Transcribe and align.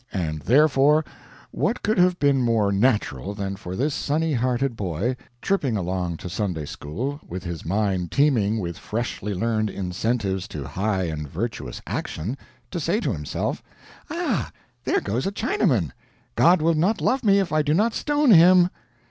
And, 0.11 0.41
therefore, 0.41 1.05
what 1.51 1.83
could 1.83 1.99
have 1.99 2.17
been 2.17 2.41
more 2.41 2.71
natural 2.71 3.35
than 3.35 3.55
for 3.55 3.75
this 3.75 3.93
sunny 3.93 4.33
hearted 4.33 4.75
boy, 4.75 5.15
tripping 5.43 5.77
along 5.77 6.17
to 6.17 6.27
Sunday 6.27 6.65
school, 6.65 7.21
with 7.29 7.43
his 7.43 7.63
mind 7.63 8.11
teeming 8.11 8.57
with 8.57 8.79
freshly 8.79 9.31
learned 9.35 9.69
incentives 9.69 10.47
to 10.47 10.63
high 10.63 11.03
and 11.03 11.29
virtuous 11.29 11.83
action, 11.85 12.35
to 12.71 12.79
say 12.79 12.99
to 12.99 13.13
himself: 13.13 13.61
"Ah, 14.09 14.51
there 14.85 15.01
goes 15.01 15.27
a 15.27 15.31
Chinaman! 15.31 15.91
God 16.35 16.63
will 16.63 16.73
not 16.73 16.99
love 16.99 17.23
me 17.23 17.39
if 17.39 17.53
I 17.53 17.61
do 17.61 17.75
not 17.75 17.93
stone 17.93 18.31
him." 18.31 18.71